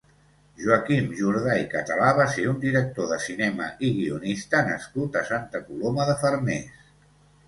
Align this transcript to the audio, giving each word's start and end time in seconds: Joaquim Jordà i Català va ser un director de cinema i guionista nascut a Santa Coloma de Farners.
Joaquim 0.67 1.07
Jordà 1.17 1.57
i 1.63 1.65
Català 1.73 2.07
va 2.19 2.23
ser 2.35 2.45
un 2.51 2.57
director 2.63 3.09
de 3.11 3.19
cinema 3.25 3.67
i 3.89 3.91
guionista 3.97 4.63
nascut 4.71 5.19
a 5.21 5.23
Santa 5.29 5.63
Coloma 5.69 6.09
de 6.11 6.17
Farners. 6.23 6.81